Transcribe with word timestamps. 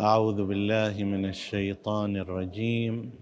أعوذ 0.00 0.44
بالله 0.44 1.04
من 1.04 1.28
الشيطان 1.28 2.16
الرجيم. 2.16 3.12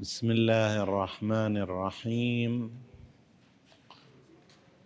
بسم 0.00 0.30
الله 0.30 0.82
الرحمن 0.82 1.56
الرحيم. 1.56 2.70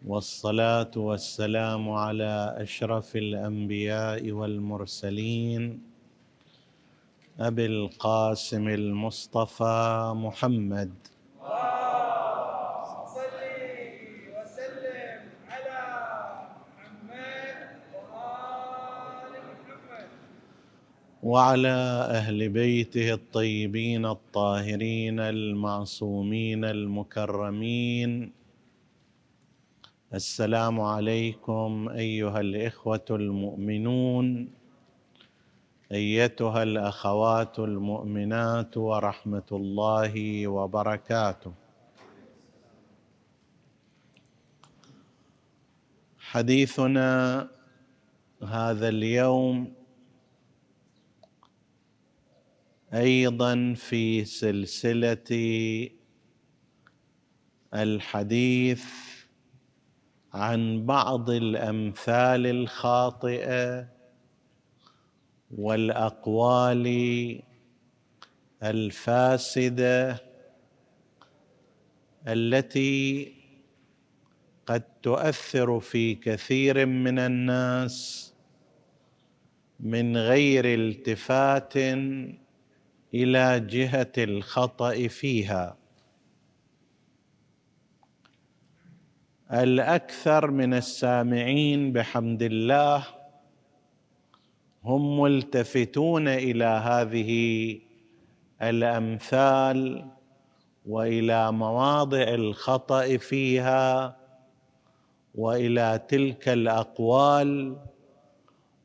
والصلاة 0.07 0.91
والسلام 0.97 1.91
على 1.91 2.55
أشرف 2.59 3.17
الأنبياء 3.17 4.31
والمرسلين. 4.31 5.81
أبي 7.41 7.67
القاسم 7.67 8.69
المصطفى 8.69 10.13
محمد. 10.17 10.93
وعلى 21.31 21.79
أهل 22.19 22.49
بيته 22.49 23.15
الطيبين 23.15 24.07
الطاهرين 24.07 25.21
المعصومين 25.21 26.65
المكرمين. 26.65 28.33
السلام 30.15 30.81
عليكم 30.81 31.89
أيها 31.89 32.41
الإخوة 32.41 33.09
المؤمنون 33.11 34.49
أيتها 35.93 36.63
الأخوات 36.63 37.59
المؤمنات 37.59 38.77
ورحمة 38.77 39.51
الله 39.53 40.15
وبركاته. 40.47 41.53
حديثنا 46.19 47.11
هذا 48.43 48.89
اليوم 48.89 49.80
أيضا 52.95 53.75
في 53.77 54.25
سلسلة 54.25 55.29
الحديث 57.75 58.85
عن 60.35 60.87
بعض 60.87 61.31
الأمثال 61.31 62.47
الخاطئة 62.47 63.89
والأقوال 65.51 66.87
الفاسدة 68.63 70.23
التي 72.27 73.33
قد 74.67 74.83
تؤثر 75.03 75.81
في 75.81 76.15
كثير 76.15 76.87
من 76.87 77.19
الناس 77.19 78.27
من 79.81 80.17
غير 80.17 80.65
التفات 80.65 81.73
إلى 83.15 83.61
جهة 83.61 84.13
الخطأ 84.19 85.09
فيها. 85.09 85.77
الأكثر 89.53 90.51
من 90.51 90.75
السامعين 90.75 91.93
بحمد 91.93 92.43
الله 92.43 93.07
هم 94.85 95.21
ملتفتون 95.21 96.29
إلى 96.29 96.65
هذه 96.65 97.33
الأمثال 98.63 100.07
وإلى 100.87 101.53
مواضع 101.53 102.23
الخطأ 102.23 103.17
فيها 103.17 104.17
وإلى 105.35 106.01
تلك 106.09 106.49
الأقوال 106.49 107.77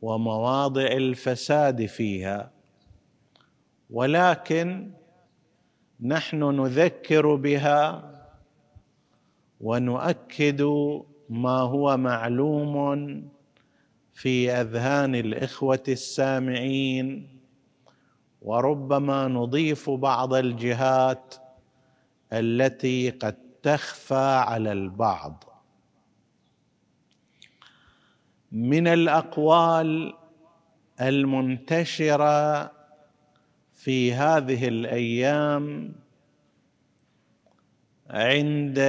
ومواضع 0.01 0.87
الفساد 0.87 1.85
فيها. 1.85 2.54
ولكن 3.95 4.91
نحن 6.01 6.43
نذكر 6.43 7.35
بها 7.35 8.11
ونؤكد 9.61 10.61
ما 11.29 11.59
هو 11.59 11.97
معلوم 11.97 12.75
في 14.13 14.51
أذهان 14.51 15.15
الإخوة 15.15 15.83
السامعين 15.87 17.39
وربما 18.41 19.27
نضيف 19.27 19.89
بعض 19.89 20.33
الجهات 20.33 21.35
التي 22.33 23.09
قد 23.09 23.37
تخفى 23.63 24.43
على 24.47 24.71
البعض. 24.71 25.43
من 28.51 28.87
الأقوال 28.87 30.13
المنتشرة 31.01 32.74
في 33.85 34.13
هذه 34.13 34.67
الأيام 34.67 35.93
عند 38.09 38.79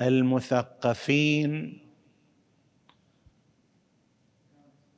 المثقفين. 0.00 1.78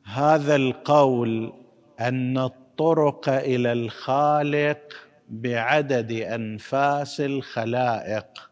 هذا 0.05 0.57
القول 0.57 1.53
أن 2.01 2.39
الطرق 2.39 3.29
إلى 3.29 3.73
الخالق 3.73 4.93
بعدد 5.29 6.13
أنفاس 6.13 7.21
الخلائق. 7.21 8.51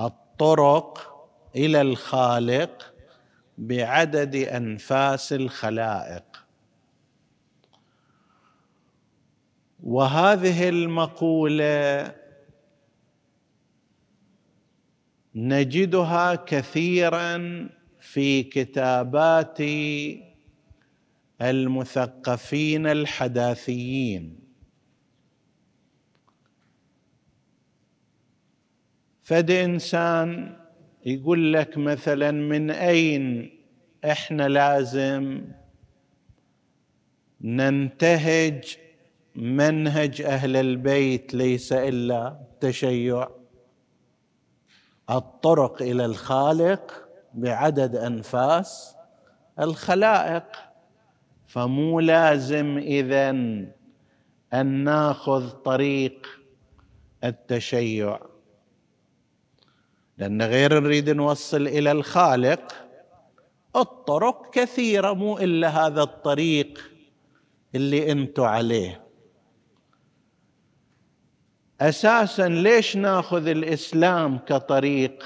الطرق 0.00 1.14
إلى 1.56 1.80
الخالق 1.80 2.94
بعدد 3.58 4.34
أنفاس 4.36 5.32
الخلائق. 5.32 6.33
وهذه 9.84 10.68
المقولة 10.68 12.14
نجدها 15.34 16.34
كثيرا 16.34 17.68
في 18.00 18.42
كتابات 18.42 19.58
المثقفين 21.40 22.86
الحداثيين. 22.86 24.38
فد 29.22 29.50
انسان 29.50 30.56
يقول 31.06 31.52
لك 31.52 31.78
مثلا 31.78 32.30
من 32.30 32.70
أين 32.70 33.50
إحنا 34.04 34.48
لازم 34.48 35.44
ننتهج 37.40 38.76
منهج 39.36 40.22
أهل 40.22 40.56
البيت 40.56 41.34
ليس 41.34 41.72
إلا 41.72 42.40
تشيع. 42.60 43.28
الطرق 45.10 45.82
إلى 45.82 46.04
الخالق 46.04 47.08
بعدد 47.34 47.96
أنفاس 47.96 48.96
الخلائق. 49.60 50.44
فمو 51.46 52.00
لازم 52.00 52.78
اذا 52.78 53.30
أن 54.54 54.66
ناخذ 54.84 55.50
طريق 55.50 56.26
التشيع. 57.24 58.20
لأن 60.18 60.42
غير 60.42 60.80
نريد 60.80 61.10
نوصل 61.10 61.66
إلى 61.66 61.92
الخالق 61.92 62.74
الطرق 63.76 64.50
كثيرة 64.50 65.12
مو 65.12 65.38
إلا 65.38 65.68
هذا 65.68 66.02
الطريق 66.02 66.90
اللي 67.74 68.12
أنتم 68.12 68.42
عليه. 68.42 69.03
أساسا 71.88 72.48
ليش 72.48 72.96
ناخذ 72.96 73.46
الإسلام 73.46 74.38
كطريق؟ 74.38 75.24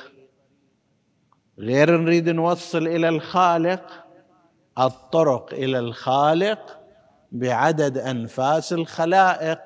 غير 1.58 1.96
نريد 1.96 2.28
نوصل 2.28 2.86
إلى 2.86 3.08
الخالق 3.08 4.04
الطرق 4.78 5.52
إلى 5.52 5.78
الخالق 5.78 6.78
بعدد 7.32 7.98
أنفاس 7.98 8.72
الخلائق 8.72 9.58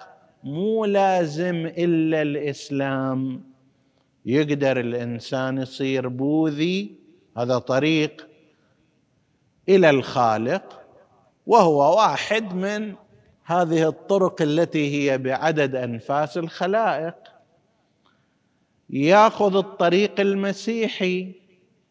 مو 0.44 0.84
لازم 0.84 1.66
إلا 1.66 2.22
الإسلام. 2.22 3.42
يقدر 4.26 4.80
الإنسان 4.80 5.58
يصير 5.58 6.08
بوذي 6.08 6.98
هذا 7.38 7.58
طريق 7.58 8.28
إلى 9.68 9.90
الخالق 9.90 10.80
وهو 11.46 11.96
واحد 11.96 12.54
من 12.54 12.94
هذه 13.52 13.88
الطرق 13.88 14.42
التي 14.42 15.10
هي 15.10 15.18
بعدد 15.18 15.74
أنفاس 15.74 16.38
الخلائق. 16.38 17.14
يأخذ 18.90 19.56
الطريق 19.56 20.20
المسيحي 20.20 21.34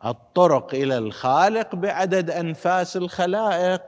الطرق 0.05 0.73
إلى 0.73 0.97
الخالق 0.97 1.75
بعدد 1.75 2.29
أنفاس 2.31 2.97
الخلائق. 2.97 3.81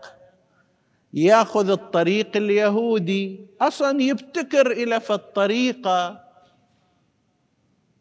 يأخذ 1.14 1.70
الطريق 1.70 2.38
اليهودي 2.38 3.48
أصلا 3.62 4.02
يبتكر 4.02 4.72
إلى 4.72 5.00
في 5.00 5.14
الطريقة. 5.14 6.24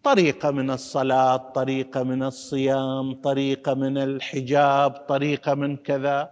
طريقة 0.02 0.50
من 0.50 0.70
الصلاة 0.70 1.36
طريقة 1.36 2.02
من 2.02 2.22
الصيام 2.22 3.14
طريقة 3.14 3.74
من 3.74 3.98
الحجاب 3.98 4.90
طريقة 4.90 5.54
من 5.54 5.76
كذا. 5.76 6.30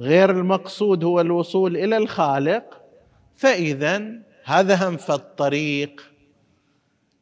غير 0.00 0.30
المقصود 0.30 1.04
هو 1.04 1.20
الوصول 1.20 1.76
إلى 1.76 1.96
الخالق. 1.96 2.81
فإذا 3.34 4.02
هذا 4.44 4.88
هم 4.88 4.96
في 4.96 5.12
الطريق. 5.12 6.12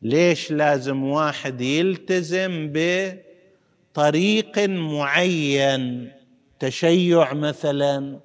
ليش 0.03 0.53
لازم 0.53 1.05
واحد 1.05 1.61
يلتزم 1.61 2.73
بطريق 2.75 4.59
معين؟ 4.69 6.13
تشيع 6.59 7.33
مثلا 7.33 8.21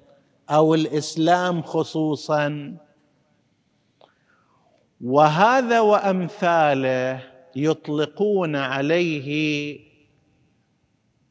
أو 0.50 0.74
الإسلام 0.74 1.62
خصوصا. 1.62 2.76
وهذا 5.00 5.80
وأمثاله 5.80 7.22
يطلقون 7.56 8.56
عليه 8.56 9.80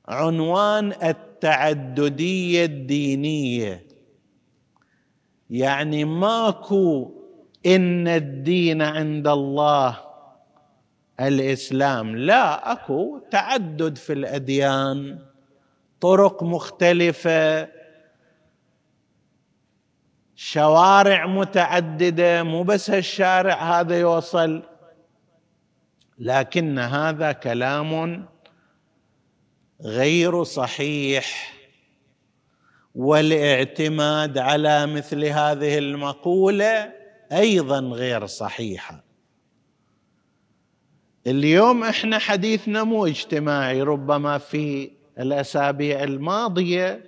عنوان 0.07 0.93
التعددية 1.03 2.65
الدينية. 2.65 3.84
يعني 5.50 6.06
ماكو 6.06 7.12
إن 7.65 8.07
الدين 8.07 8.81
عند 8.81 9.27
الله 9.27 9.97
الإسلام. 11.19 12.18
لا 12.18 12.71
أكو 12.71 13.19
تعدد 13.31 13.97
في 13.97 14.13
الأديان 14.13 15.19
طرق 16.01 16.44
مختلفة 16.44 17.69
شوارع 20.36 21.25
متعددة 21.25 22.44
مو 22.44 22.63
بس 22.63 22.89
هالشارع 22.89 23.80
هذا 23.80 24.00
يوصل 24.00 24.63
لكن 26.19 26.80
هذا 26.80 27.31
كلام 27.31 28.25
غير 29.81 30.44
صحيح. 30.44 31.54
والاعتماد 32.95 34.38
على 34.38 34.86
مثل 34.88 35.25
هذه 35.25 35.77
المقولة 35.77 36.94
أيضا 37.31 37.80
غير 37.80 38.25
صحيحة. 38.25 39.03
اليوم 41.27 41.83
إحنا 41.83 42.18
حديثنا 42.18 42.83
مو 42.83 43.06
اجتماعي 43.06 43.81
ربما 43.81 44.38
في 44.38 44.92
الأسابيع 45.19 46.03
الماضية 46.03 47.03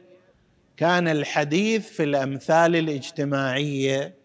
كان 0.77 1.07
الحديث 1.07 1.89
في 1.89 2.03
الأمثال 2.03 2.75
الاجتماعية. 2.75 4.15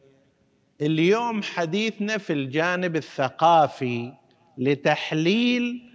اليوم 0.81 1.43
حديثنا 1.43 2.19
في 2.19 2.33
الجانب 2.33 2.97
الثقافي 2.97 4.13
لتحليل 4.59 5.89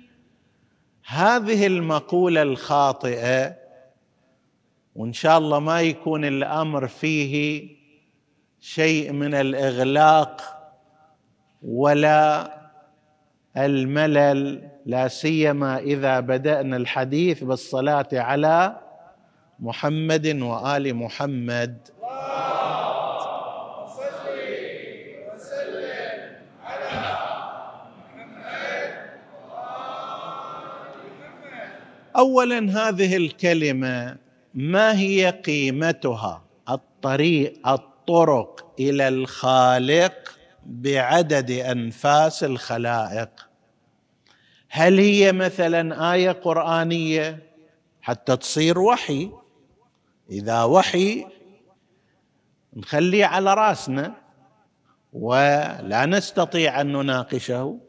هذه 1.06 1.68
المقولة 1.68 2.42
الخاطئة 2.42 3.67
وإن 4.98 5.14
شاء 5.14 5.38
الله 5.38 5.60
ما 5.60 5.82
يكون 5.82 6.26
الأمر 6.26 6.88
فيه 6.88 7.68
شيء 8.60 9.12
من 9.12 9.34
الإغلاق 9.34 10.42
ولا 11.64 12.54
الملل 13.58 14.70
لا 14.86 15.08
سيما 15.08 15.78
إذا 15.78 16.20
بدأنا 16.20 16.78
الحديث 16.78 17.44
بالصلاة 17.44 18.08
على 18.14 18.80
محمد 19.60 20.42
وآل 20.42 20.96
محمد. 20.96 21.78
اولا 32.16 32.60
هذه 32.60 33.18
الكلمة 33.18 34.27
ما 34.54 35.00
هي 35.00 35.30
قيمتها؟ 35.30 36.44
الطريق 36.70 37.68
الطرق 37.68 38.74
إلى 38.80 39.08
الخالق 39.08 40.38
بعدد 40.66 41.52
أنفاس 41.52 42.44
الخلائق. 42.44 43.50
هل 44.70 45.00
هي 45.00 45.32
مثلا 45.32 46.14
آية 46.14 46.32
قرآنية؟ 46.32 47.44
حتى 48.02 48.38
تصير 48.38 48.80
وحي. 48.80 49.32
إذا 50.32 50.64
وحي 50.64 51.26
نخليه 52.74 53.26
على 53.26 53.54
راسنا 53.54 54.14
ولا 55.14 56.06
نستطيع 56.06 56.82
أن 56.82 56.92
نناقشه. 56.92 57.80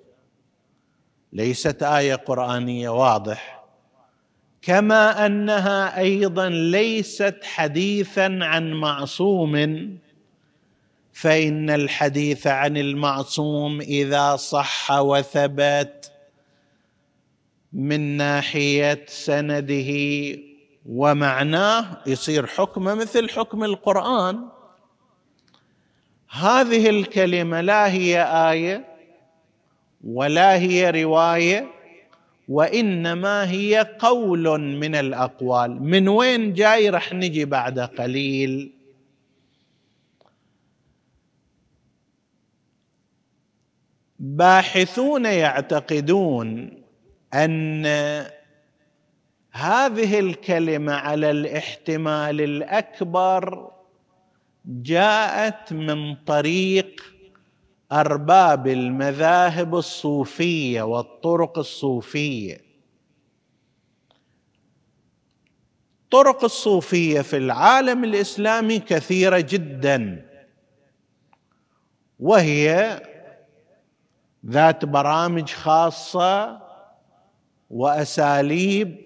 ليست 1.32 1.82
آية 1.82 2.14
قرآنية 2.14 2.88
واضح. 2.88 3.57
كما 4.62 5.26
أنها 5.26 5.98
أيضا 5.98 6.48
ليست 6.48 7.38
حديثا 7.42 8.38
عن 8.42 8.72
معصوم 8.72 9.54
فإن 11.12 11.70
الحديث 11.70 12.46
عن 12.46 12.76
المعصوم 12.76 13.80
إذا 13.80 14.36
صح 14.36 14.90
وثبت 14.90 16.12
من 17.72 18.00
ناحية 18.16 19.04
سنده 19.08 19.92
ومعناه 20.86 22.02
يصير 22.06 22.46
حكمه 22.46 22.94
مثل 22.94 23.30
حكم 23.30 23.64
القرآن. 23.64 24.48
هذه 26.30 26.90
الكلمة 26.90 27.60
لا 27.60 27.92
هي 27.92 28.22
آية 28.50 28.84
ولا 30.04 30.54
هي 30.54 30.90
رواية 30.90 31.77
وإنما 32.48 33.50
هي 33.50 33.96
قول 33.98 34.60
من 34.60 34.94
الأقوال. 34.94 35.82
من 35.82 36.08
وين 36.08 36.52
جاي 36.52 36.90
رح 36.90 37.12
نجي 37.12 37.44
بعد 37.44 37.78
قليل؟ 37.78 38.72
باحثون 44.18 45.24
يعتقدون 45.24 46.82
أن 47.34 47.86
هذه 49.52 50.18
الكلمة 50.18 50.92
على 50.92 51.30
الاحتمال 51.30 52.40
الأكبر 52.40 53.70
جاءت 54.64 55.72
من 55.72 56.14
طريق 56.14 57.17
أرباب 57.92 58.66
المذاهب 58.66 59.74
الصوفية 59.74 60.82
والطرق 60.82 61.58
الصوفية. 61.58 62.68
طرق 66.10 66.44
الصوفية 66.44 67.20
في 67.20 67.36
العالم 67.36 68.04
الإسلامي 68.04 68.78
كثيرة 68.78 69.40
جدا 69.40 70.28
وهي 72.20 73.00
ذات 74.46 74.84
برامج 74.84 75.50
خاصة 75.50 76.62
وأساليب 77.70 78.96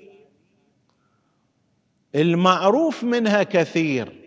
المعروف 2.14 3.04
منها 3.04 3.42
كثير. 3.42 4.22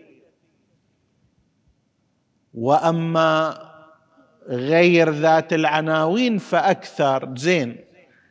وأما 2.54 3.65
غير 4.48 5.10
ذات 5.10 5.52
العناوين 5.52 6.38
فأكثر. 6.38 7.34
زين. 7.36 7.84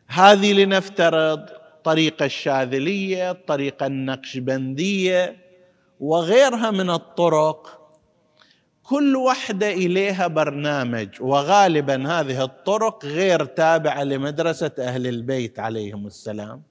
هذه 0.08 0.54
لنفترض 0.54 1.46
طريقة 1.84 2.26
الشاذلية 2.26 3.32
الطريقة 3.32 3.86
النقشبندية 3.86 5.36
وغيرها 6.00 6.72
من 6.72 6.90
الطرق. 6.90 7.82
كل 8.84 9.16
وحدة 9.16 9.72
إليها 9.72 10.28
برنامج 10.28 11.10
وغالبا 11.20 12.20
هذه 12.20 12.44
الطرق 12.44 13.06
غير 13.06 13.46
تابعة 13.46 14.04
لمدرسة 14.04 14.72
أهل 14.80 15.08
البيت 15.08 15.60
عليهم 15.60 16.08
السلام 16.08 16.62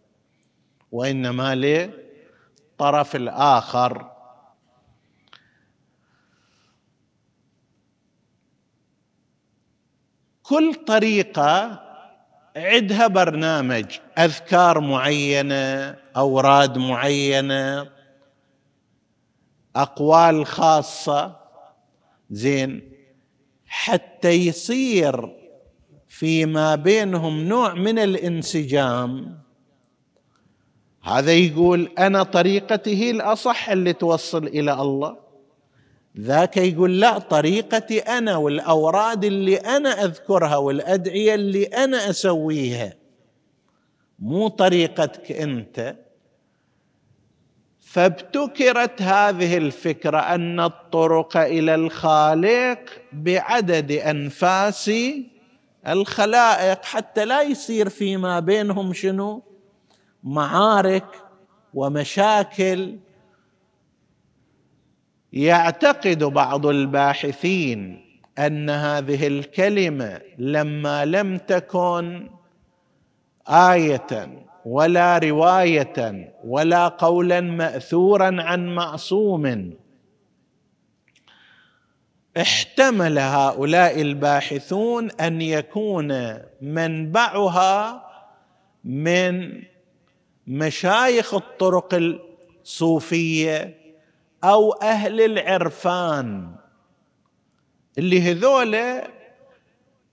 وإنما 0.92 1.54
للطرف 1.54 3.16
الآخر. 3.16 4.13
كل 10.44 10.74
طريقة 10.74 11.80
عندها 12.56 13.06
برنامج 13.06 13.84
أذكار 14.18 14.80
معينة 14.80 15.96
أوراد 16.16 16.78
معينة 16.78 17.90
أقوال 19.76 20.46
خاصة. 20.46 21.36
زين. 22.30 22.92
حتى 23.66 24.30
يصير 24.30 25.34
فيما 26.08 26.74
بينهم 26.74 27.44
نوع 27.44 27.74
من 27.74 27.98
الانسجام. 27.98 29.38
هذا 31.02 31.32
يقول 31.32 31.90
أنا 31.98 32.22
طريقتي 32.22 32.96
هي 32.96 33.10
الأصح 33.10 33.68
اللي 33.68 33.92
توصل 33.92 34.46
إلى 34.46 34.72
الله. 34.72 35.23
ذاك 36.20 36.56
يقول 36.56 37.00
لا 37.00 37.18
طريقتي 37.18 37.98
أنا 37.98 38.36
والأوراد 38.36 39.24
اللي 39.24 39.56
أنا 39.56 40.04
أذكرها 40.04 40.56
والأدعية 40.56 41.34
اللي 41.34 41.64
أنا 41.64 42.10
أسويها. 42.10 42.94
مو 44.18 44.48
طريقتك 44.48 45.32
أنت. 45.32 45.96
فابتكرت 47.80 49.02
هذه 49.02 49.56
الفكرة 49.56 50.18
أن 50.18 50.60
الطرق 50.60 51.36
إلى 51.36 51.74
الخالق 51.74 52.78
بعدد 53.12 53.92
أنفاس 53.92 54.90
الخلائق 55.88 56.84
حتى 56.84 57.24
لا 57.24 57.42
يصير 57.42 57.88
فيما 57.88 58.40
بينهم 58.40 58.92
شنو؟ 58.92 59.42
معارك 60.24 61.06
ومشاكل 61.74 62.98
يعتقد 65.34 66.24
بعض 66.24 66.66
الباحثين 66.66 68.04
أن 68.38 68.70
هذه 68.70 69.26
الكلمة 69.26 70.20
لما 70.38 71.04
لم 71.04 71.38
تكن 71.38 72.30
آية 73.48 74.28
ولا 74.64 75.18
رواية 75.18 76.34
ولا 76.44 76.88
قولا 76.88 77.40
مأثورا 77.40 78.42
عن 78.42 78.74
معصوم 78.74 79.74
احتمل 82.36 83.18
هؤلاء 83.18 84.00
الباحثون 84.00 85.10
أن 85.10 85.42
يكون 85.42 86.38
منبعها 86.60 88.04
من 88.84 89.62
مشايخ 90.46 91.34
الطرق 91.34 92.18
الصوفية 92.62 93.83
أو 94.44 94.72
أهل 94.72 95.20
العرفان. 95.20 96.54
اللي 97.98 98.22
هذول 98.22 98.76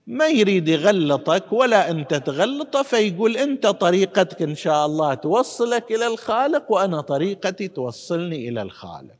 ما 0.06 0.26
يريد 0.28 0.68
يغلطك 0.68 1.52
ولا 1.52 1.90
أنت 1.90 2.14
تغلطه 2.14 2.82
فيقول 2.82 3.36
أنت 3.36 3.66
طريقتك 3.66 4.42
إن 4.42 4.54
شاء 4.54 4.86
الله 4.86 5.14
توصلك 5.14 5.92
إلى 5.92 6.06
الخالق 6.06 6.72
وأنا 6.72 7.00
طريقتي 7.00 7.68
توصلني 7.68 8.48
إلى 8.48 8.62
الخالق. 8.62 9.16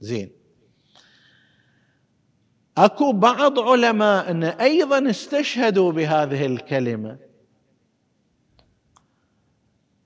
زين. 0.00 0.30
أكو 2.78 3.12
بعض 3.12 3.58
علماءنا 3.58 4.62
أيضا 4.62 5.10
استشهدوا 5.10 5.92
بهذه 5.92 6.46
الكلمة. 6.46 7.18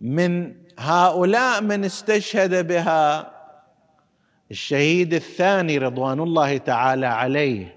من 0.01 0.55
هؤلاء 0.79 1.63
من 1.63 1.85
استشهد 1.85 2.67
بها 2.67 3.36
الشهيد 4.51 5.15
الثاني 5.15 5.79
رضوان 5.79 6.21
الله 6.21 6.57
تعالى 6.57 7.07
عليه. 7.07 7.77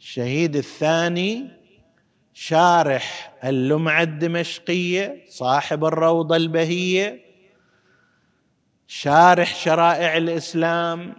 الشهيد 0.00 0.56
الثاني 0.56 1.48
شارح 2.34 3.34
اللمعة 3.44 4.02
الدمشقية 4.02 5.24
صاحب 5.28 5.84
الروضة 5.84 6.36
البهية. 6.36 7.20
شارح 8.86 9.54
شرائع 9.54 10.16
الإسلام. 10.16 11.14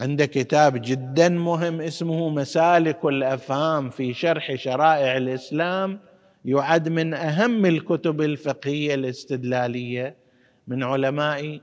عنده 0.00 0.26
كتاب 0.26 0.82
جدا 0.82 1.28
مهم 1.28 1.80
اسمه 1.80 2.28
مسالك 2.28 3.04
الأفهام 3.04 3.90
في 3.90 4.14
شرح 4.14 4.54
شرائع 4.54 5.16
الإسلام. 5.16 6.00
يعد 6.44 6.88
من 6.88 7.14
أهم 7.14 7.66
الكتب 7.66 8.20
الفقهية 8.20 8.94
الاستدلالية 8.94 10.16
من 10.66 10.82
علماء 10.82 11.60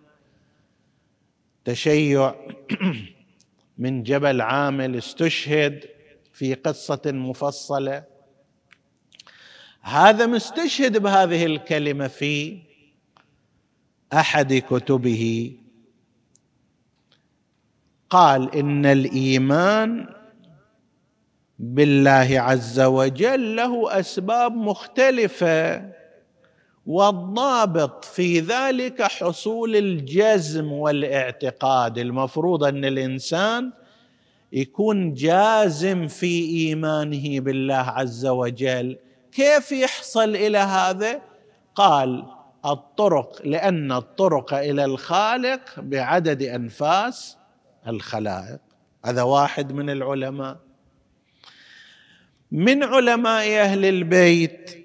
تشيع 1.65 2.35
من 3.77 4.03
جبل 4.03 4.41
عامل 4.41 4.95
استشهد 4.95 5.85
في 6.33 6.53
قصة 6.53 7.01
مفصلة. 7.05 8.03
هذا 9.81 10.25
مستشهد 10.25 10.97
بهذه 10.97 11.45
الكلمة 11.45 12.07
في 12.07 12.59
أحد 14.13 14.53
كتبه. 14.53 15.55
قال 18.09 18.55
إن 18.55 18.85
الإيمان 18.85 20.13
بالله 21.59 22.39
عز 22.39 22.79
وجل 22.79 23.55
له 23.55 23.99
أسباب 23.99 24.53
مختلفة. 24.53 25.93
والضابط 26.85 28.05
في 28.05 28.39
ذلك 28.39 29.01
حصول 29.01 29.75
الجزم 29.75 30.71
والاعتقاد. 30.71 31.97
المفروض 31.97 32.63
أن 32.63 32.85
الإنسان 32.85 33.71
يكون 34.51 35.13
جازم 35.13 36.07
في 36.07 36.45
إيمانه 36.45 37.39
بالله 37.39 37.75
عز 37.75 38.25
وجل. 38.25 38.97
كيف 39.31 39.71
يحصل 39.71 40.35
إلى 40.35 40.57
هذا؟ 40.57 41.21
قال 41.75 42.25
الطرق 42.65 43.41
لأن 43.45 43.91
الطرق 43.91 44.53
إلى 44.53 44.85
الخالق 44.85 45.79
بعدد 45.79 46.43
أنفاس 46.43 47.37
الخلائق. 47.87 48.59
هذا 49.05 49.21
واحد 49.21 49.73
من 49.73 49.89
العلماء. 49.89 50.57
من 52.51 52.83
علماء 52.83 53.59
أهل 53.59 53.85
البيت 53.85 54.82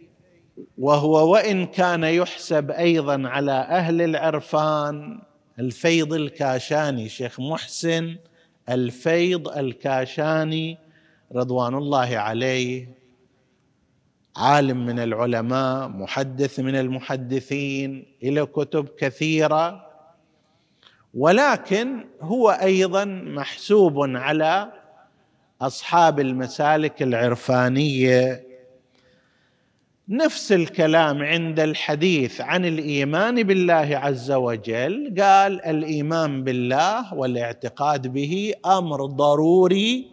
وهو 0.79 1.33
وإن 1.33 1.67
كان 1.67 2.05
يحسب 2.05 2.71
أيضا 2.71 3.29
على 3.29 3.53
أهل 3.53 4.03
العرفان 4.03 5.21
الفيض 5.59 6.12
الكاشاني 6.12 7.09
شيخ 7.09 7.41
محسن 7.41 8.17
الفيض 8.69 9.49
الكاشاني 9.49 10.79
رضوان 11.35 11.75
الله 11.75 12.17
عليه 12.17 12.88
عالم 14.37 14.87
من 14.87 14.99
العلماء 14.99 15.88
محدث 15.88 16.61
من 16.61 16.75
المحدثين 16.75 18.07
له 18.23 18.45
كتب 18.45 18.88
كثيرة. 18.99 19.88
ولكن 21.15 22.05
هو 22.21 22.50
أيضا 22.50 23.05
محسوب 23.05 24.17
على 24.17 24.73
أصحاب 25.61 26.21
المسالك 26.21 27.03
العرفانية 27.03 28.48
نفس 30.11 30.53
الكلام 30.53 31.23
عند 31.23 31.61
الحديث 31.61 32.41
عن 32.41 32.65
الإيمان 32.65 33.43
بالله 33.43 34.00
عز 34.03 34.31
وجل. 34.31 35.15
قال 35.21 35.65
الإيمان 35.65 36.45
بالله 36.45 37.15
والاعتقاد 37.15 38.07
به 38.07 38.55
أمر 38.67 39.07
ضروري 39.07 40.11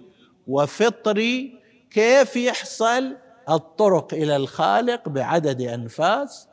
وفطري. 0.48 1.60
كيف 1.92 2.36
يحصل؟ 2.36 3.16
الطرق 3.50 4.14
إلى 4.14 4.36
الخالق 4.36 5.10
بعدد 5.10 5.62
أنفاس 5.62 6.48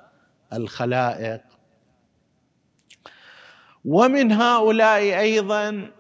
الخلائق. 0.53 1.41
ومن 3.85 4.33
هؤلاء 4.33 5.21
أيضا 5.21 5.91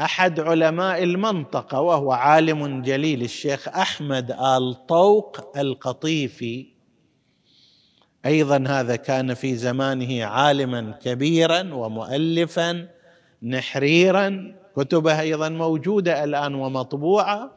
أحد 0.00 0.40
علماء 0.40 1.02
المنطقة 1.02 1.80
وهو 1.80 2.12
عالم 2.12 2.82
جليل 2.82 3.22
الشيخ 3.22 3.68
أحمد 3.68 4.30
آل 4.30 4.86
طوق 4.86 5.58
القطيفي. 5.58 6.73
أيضا 8.26 8.64
هذا 8.68 8.96
كان 8.96 9.34
في 9.34 9.56
زمانه 9.56 10.24
عالما 10.24 10.98
كبيرا 11.02 11.74
ومؤلفا 11.74 12.88
نحريرا 13.42 14.54
كتبه 14.76 15.20
أيضا 15.20 15.48
موجودة 15.48 16.24
الآن 16.24 16.54
ومطبوعة. 16.54 17.50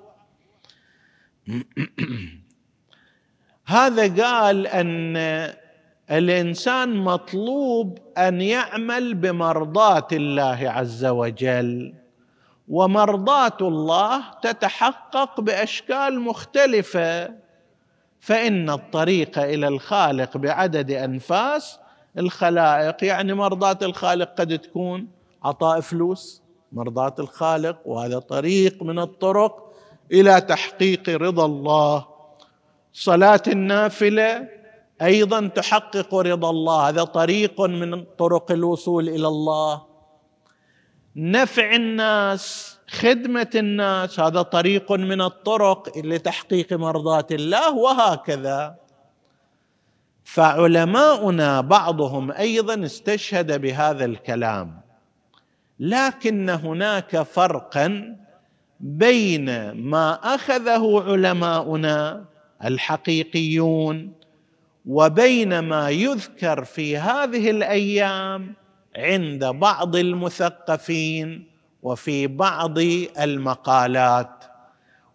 هذا 3.65 4.24
قال 4.24 4.67
أن 4.67 5.17
الإنسان 6.12 6.95
مطلوب 6.95 8.00
أن 8.17 8.41
يعمل 8.41 9.13
بمرضاه 9.13 10.07
الله 10.12 10.69
عز 10.69 11.05
وجل 11.05 11.93
ومرضاه 12.67 13.57
الله 13.62 14.24
تتحقق 14.41 15.41
بأشكال 15.41 16.19
مختلفة. 16.19 17.47
فإن 18.19 18.69
الطريق 18.69 19.39
إلى 19.39 19.67
الخالق 19.67 20.38
بعدد 20.38 20.91
أنفاس 20.91 21.79
الخلائق 22.17 23.03
يعني 23.03 23.33
مرضاه 23.33 23.77
الخالق 23.81 24.33
قد 24.38 24.59
تكون 24.59 25.07
عطاء 25.43 25.79
فلوس 25.79 26.41
مرضاه 26.71 27.15
الخالق 27.19 27.77
وهذا 27.86 28.19
طريق 28.19 28.83
من 28.83 29.00
الطرق 29.00 29.74
إلى 30.12 30.41
تحقيق 30.41 31.09
رضا 31.09 31.45
الله. 31.45 32.05
صلاة 32.93 33.41
النافلة 33.47 34.47
أيضا 35.01 35.47
تحقق 35.47 36.15
رضا 36.15 36.50
الله 36.50 36.89
هذا 36.89 37.03
طريق 37.03 37.62
من 37.62 38.03
طرق 38.03 38.51
الوصول 38.51 39.09
إلى 39.09 39.27
الله. 39.27 39.81
نفع 41.15 41.75
الناس 41.75 42.76
خدمة 42.88 43.50
الناس 43.56 44.20
هذا 44.20 44.41
طريق 44.41 44.91
من 44.91 45.22
الطرق 45.22 45.98
لتحقيق 45.98 46.74
مرضاه 46.74 47.27
الله 47.32 47.75
وهكذا. 47.75 48.75
فعلماؤنا 50.24 51.62
بعضهم 51.62 52.32
أيضا 52.32 52.86
استشهد 52.86 53.62
بهذا 53.62 54.06
الكلام. 54.06 54.82
لكن 55.79 56.50
هناك 56.50 57.22
فرقا 57.22 58.15
بين 58.79 59.72
ما 59.72 60.36
أخذه 60.36 61.03
علماؤنا 61.08 62.25
الحقيقيون 62.65 64.13
وبين 64.86 65.60
ما 65.60 65.89
يذكر 65.89 66.63
في 66.63 66.98
هذه 66.98 67.50
الأيام 67.50 68.53
عند 68.96 69.46
بعض 69.46 69.96
المثقفين 69.96 71.57
وفي 71.88 72.27
بعض 72.27 72.79
المقالات 73.20 74.44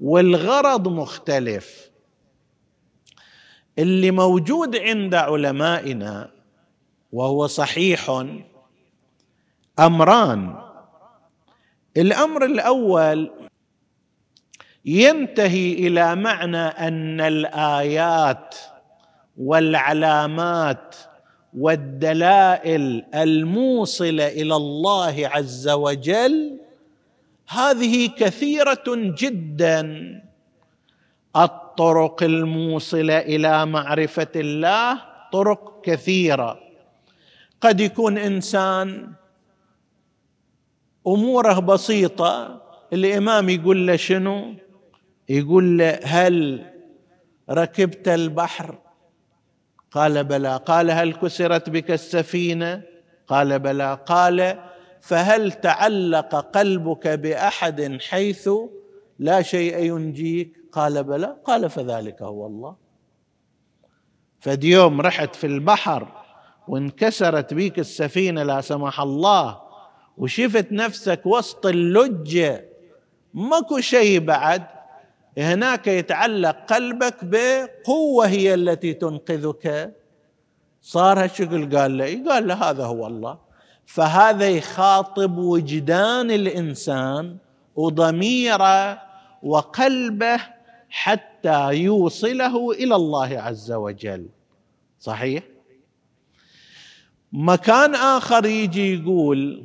والغرض 0.00 0.88
مختلف. 0.88 1.91
اللي 3.79 4.11
موجود 4.11 4.76
عند 4.76 5.14
علمائنا 5.14 6.31
وهو 7.12 7.47
صحيح 7.47 8.25
أمران. 9.79 10.55
الأمر 11.97 12.45
الأول 12.45 13.31
ينتهي 14.85 15.73
إلى 15.73 16.17
معنى 16.17 16.57
أن 16.57 17.21
الآيات 17.21 18.55
والعلامات 19.37 20.97
والدلائل 21.59 23.05
الموصلة 23.14 24.29
إلى 24.29 24.57
الله 24.57 25.29
عز 25.29 25.69
وجل 25.69 26.62
هذه 27.52 28.06
كثيرة 28.06 28.85
جدا. 28.88 29.82
الطرق 31.37 32.23
الموصلة 32.23 33.18
إلى 33.18 33.66
معرفة 33.66 34.28
الله 34.37 35.00
طرق 35.32 35.80
كثيرة. 35.85 36.59
قد 37.61 37.80
يكون 37.80 38.18
إنسان 38.18 39.12
أموره 41.06 41.61
بسيطة 41.61 42.62
الإمام 42.92 43.49
يقول 43.49 43.87
له 43.87 43.97
شنو؟ 43.97 44.54
يقول 45.28 45.78
له 45.78 46.00
هل 46.04 46.66
ركبت 47.50 48.09
البحر؟ 48.09 48.78
قال 49.90 50.25
بلى. 50.25 50.61
قال 50.66 50.90
هل 50.90 51.12
كسرت 51.12 51.71
بك 51.71 51.90
السفينة؟ 51.90 52.82
قال 53.26 53.59
بلى. 53.59 53.99
قال 54.06 54.59
فهل 55.02 55.52
تعلق 55.52 56.35
قلبك 56.35 57.09
بأحد 57.09 57.99
حيث 58.00 58.49
لا 59.18 59.42
شيء 59.42 59.78
ينجيك؟ 59.78 60.56
قال 60.73 61.04
بلى. 61.04 61.37
قال 61.44 61.71
فذلك 61.71 62.23
هو 62.23 62.47
الله. 62.47 62.76
فد 64.40 64.64
يوم 64.64 65.00
رحت 65.00 65.35
في 65.35 65.47
البحر 65.47 66.09
وانكسرت 66.68 67.54
بيك 67.54 67.78
السفينة 67.78 68.42
لا 68.42 68.61
سمح 68.61 69.00
الله 69.00 69.61
وشفت 70.18 70.73
نفسك 70.73 71.21
وسط 71.26 71.66
اللجة. 71.66 72.64
ماكو 73.35 73.80
شيء 73.80 74.21
بعد. 74.21 74.62
هناك 75.38 75.87
يتعلق 75.87 76.56
قلبك 76.68 77.16
بقوة 77.23 78.26
هي 78.26 78.54
التي 78.54 78.94
تنقذك. 78.94 79.94
صار 80.80 81.25
هالشكل؟ 81.25 81.76
قال 81.76 81.99
له 81.99 82.32
قال 82.32 82.49
له 82.49 82.54
هذا 82.54 82.85
هو 82.85 83.06
الله. 83.06 83.51
فهذا 83.93 84.49
يخاطب 84.49 85.39
وجدان 85.39 86.31
الإنسان 86.31 87.37
وضميره 87.77 89.03
وقلبه 89.43 90.41
حتى 90.91 91.75
يوصله 91.75 92.71
إلى 92.73 92.95
الله 92.95 93.41
عز 93.41 93.73
وجل. 93.73 94.29
صحيح؟ 95.01 95.43
مكان 97.33 97.95
آخر 97.95 98.47
يجي 98.47 98.95
يقول 98.95 99.65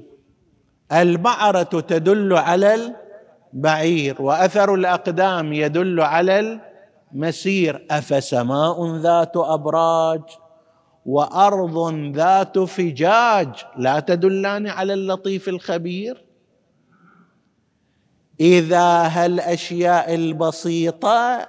البعره 0.92 1.64
تدل 1.64 2.34
على 2.34 2.96
البعير 3.54 4.22
وأثر 4.22 4.74
الأقدام 4.74 5.54
يدل 5.54 6.02
على 6.02 6.60
المسير. 7.14 7.86
أفسماء 7.92 8.96
ذات 8.96 9.38
أبراج 9.38 10.22
وأرض 11.08 11.94
ذات 12.16 12.60
فجاج. 12.60 13.66
لا 13.78 14.00
تدلان 14.00 14.68
على 14.68 14.94
اللطيف 14.94 15.50
الخبير. 15.50 16.24
إذا 18.40 19.08
هالاشياء 19.08 20.15
البسيطة 20.15 21.48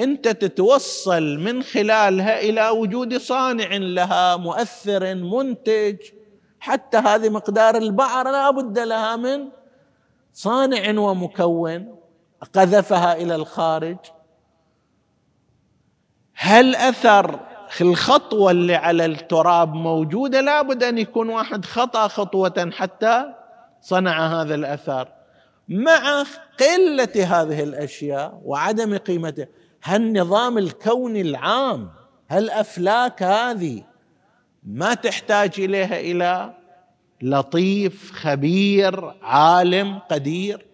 أنت 0.00 0.28
تتوصل 0.28 1.38
من 1.38 1.62
خلالها 1.62 2.40
إلى 2.40 2.68
وجود 2.68 3.16
صانع 3.16 3.76
لها 3.76 4.36
مؤثر 4.36 5.14
منتج. 5.14 5.96
حتى 6.60 6.96
هذه 6.98 7.28
مقدار 7.28 7.76
البعر 7.76 8.30
لا 8.30 8.50
بد 8.50 8.78
لها 8.78 9.16
من 9.16 9.48
صانع 10.32 11.00
ومكون. 11.00 11.96
قذفها 12.52 13.16
إلى 13.16 13.34
الخارج. 13.34 13.98
هل 16.34 16.76
أثر 16.76 17.49
الخطوة 17.80 18.50
اللي 18.50 18.74
على 18.74 19.04
التراب 19.04 19.74
موجودة 19.74 20.40
لابد 20.40 20.82
أن 20.82 20.98
يكون 20.98 21.28
واحد 21.28 21.64
خطأ 21.64 22.08
خطوة 22.08 22.70
حتى 22.72 23.24
صنع 23.80 24.40
هذا 24.40 24.54
الاثر 24.54 25.08
مع 25.68 26.24
قلة 26.60 27.12
هذه 27.14 27.62
الأشياء 27.62 28.40
وعدم 28.44 28.96
قيمتها 28.96 29.48
هالنظام 29.84 30.58
الكوني 30.58 31.20
العام 31.20 31.90
هالافلاك 32.30 33.22
هذه 33.22 33.82
ما 34.64 34.94
تحتاج 34.94 35.50
إليها 35.58 36.00
إلى 36.00 36.54
لطيف 37.22 38.12
خبير 38.12 39.14
عالم 39.22 39.98
قدير؟ 39.98 40.66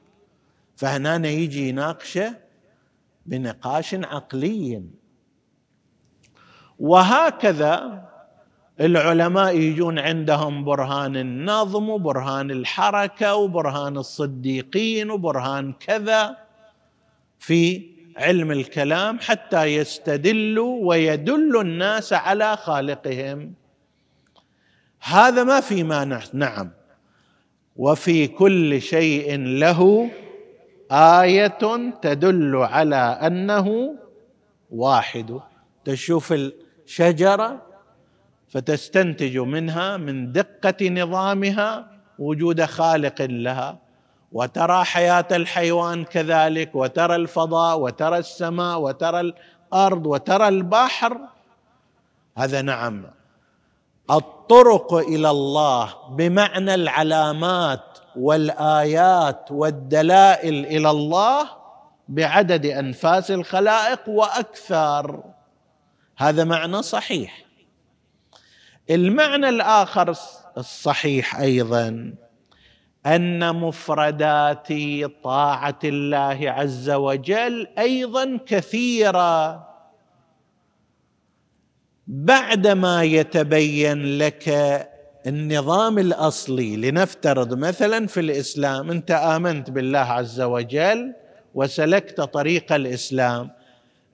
فهنا 0.77 1.29
يجي 1.29 1.69
يناقشه 1.69 2.35
بنقاش 3.27 3.95
عقلي. 3.95 4.83
وهكذا 6.79 8.07
العلماء 8.81 9.57
يجون 9.57 9.99
عندهم 9.99 10.65
برهان 10.65 11.17
النظم 11.17 11.89
وبرهان 11.89 12.51
الحركة 12.51 13.35
وبرهان 13.35 13.97
الصديقين 13.97 15.11
وبرهان 15.11 15.73
كذا 15.73 16.37
في 17.39 17.83
علم 18.17 18.53
الكلام 18.53 19.19
حتى 19.21 19.65
يستدلوا 19.65 20.89
ويدلوا 20.89 21.62
الناس 21.62 22.12
على 22.12 22.57
خالقهم. 22.57 23.55
هذا 25.01 25.45
ما 25.45 25.61
في 25.61 25.83
مانع 25.83 26.21
نعم. 26.33 26.71
وفي 27.77 28.27
كل 28.27 28.83
شيء 28.83 29.37
له 29.39 30.11
آية 30.93 31.59
تدل 32.03 32.57
على 32.57 32.97
أنه 32.97 33.97
واحد. 34.71 35.41
تشوف 35.85 36.35
الشجره 36.87 37.62
فتستنتج 38.49 39.38
منها 39.38 39.96
من 39.96 40.33
دقة 40.33 40.88
نظامها 40.90 41.87
وجود 42.18 42.64
خالق 42.64 43.22
لها. 43.22 43.79
وترى 44.33 44.85
حياة 44.85 45.29
الحيوان 45.33 46.05
كذلك 46.05 46.75
وترى 46.75 47.16
الفضاء 47.16 47.79
وترى 47.79 48.18
السماء 48.18 48.81
وترى 48.81 49.20
الأرض 49.20 50.07
وترى 50.07 50.49
البحر. 50.49 51.20
هذا 52.37 52.62
نعم. 52.62 53.07
الطرق 54.11 54.94
إلى 54.94 55.31
الله 55.31 55.94
بمعنى 56.11 56.75
العلامات 56.75 57.99
والآيات 58.16 59.49
والدلائل 59.51 60.66
إلى 60.66 60.90
الله 60.90 61.49
بعدد 62.09 62.66
أنفاس 62.66 63.31
الخلائق 63.31 64.09
وأكثر. 64.09 65.36
هذا 66.17 66.45
معنى 66.45 66.83
صحيح. 66.83 67.45
المعنى 68.91 69.49
الآخر 69.49 70.15
الصحيح 70.59 71.37
أيضا 71.41 72.15
أن 73.07 73.57
مفردات 73.57 74.69
طاعة 75.25 75.79
الله 75.85 76.39
عز 76.43 76.91
وجل 76.91 77.69
أيضا 77.79 78.39
كثيرة. 78.47 79.67
بعدما 82.07 83.03
يتبين 83.03 84.19
لك 84.19 84.49
النظام 85.27 85.99
الأصلي 85.99 86.77
لنفترض 86.77 87.55
مثلا 87.55 88.07
في 88.07 88.21
الإسلام 88.21 88.91
أنت 88.91 89.11
آمنت 89.11 89.71
بالله 89.71 89.99
عز 89.99 90.41
وجل 90.41 91.15
وسلكت 91.55 92.21
طريق 92.21 92.73
الإسلام. 92.73 93.51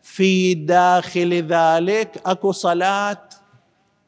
في 0.03 0.55
داخل 0.55 1.35
ذلك 1.35 2.23
اكو 2.27 2.53
صلاه 2.53 3.29